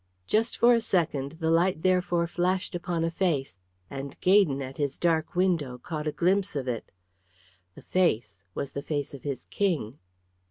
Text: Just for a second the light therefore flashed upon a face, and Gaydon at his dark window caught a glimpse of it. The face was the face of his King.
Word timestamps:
Just 0.25 0.57
for 0.57 0.73
a 0.73 0.81
second 0.81 1.33
the 1.33 1.51
light 1.51 1.83
therefore 1.83 2.25
flashed 2.25 2.73
upon 2.73 3.03
a 3.03 3.11
face, 3.11 3.59
and 3.87 4.19
Gaydon 4.19 4.59
at 4.59 4.77
his 4.79 4.97
dark 4.97 5.35
window 5.35 5.77
caught 5.77 6.07
a 6.07 6.11
glimpse 6.11 6.55
of 6.55 6.67
it. 6.67 6.91
The 7.75 7.83
face 7.83 8.43
was 8.55 8.71
the 8.71 8.81
face 8.81 9.13
of 9.13 9.21
his 9.21 9.45
King. 9.45 9.99